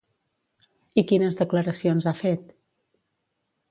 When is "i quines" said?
1.03-1.39